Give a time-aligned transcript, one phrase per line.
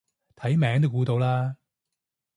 [0.35, 1.57] 睇名都估到啦